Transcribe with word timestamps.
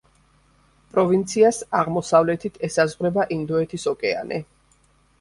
პროვინციას 0.95 1.59
აღმოსავლეთით 1.83 2.59
ესაზღვრება 2.71 3.31
ინდოეთის 3.39 3.89
ოკეანე. 3.97 4.47